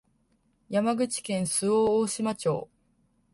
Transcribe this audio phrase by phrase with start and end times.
[0.71, 2.67] 山口県周防大島町